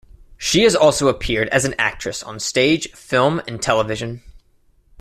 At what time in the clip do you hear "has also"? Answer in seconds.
0.63-1.09